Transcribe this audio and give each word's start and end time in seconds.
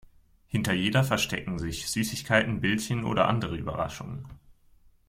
Hinter 0.47 0.73
jeder 0.73 1.03
verstecken 1.03 1.59
sich 1.59 1.85
Süßigkeiten, 1.87 2.59
Bildchen 2.59 3.05
oder 3.05 3.27
andere 3.27 3.55
Überraschungen. 3.55 4.25